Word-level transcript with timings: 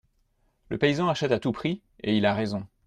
Le 0.69 0.79
paysan 0.79 1.09
achète 1.09 1.31
à 1.31 1.37
tout 1.39 1.51
prix, 1.51 1.83
et 2.01 2.17
il 2.17 2.25
a 2.25 2.33
raison. 2.33 2.65